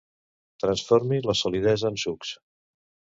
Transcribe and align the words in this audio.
Transformi 0.63 1.19
la 1.31 1.35
solidesa 1.41 1.91
en 1.93 1.99
sucs. 2.05 2.33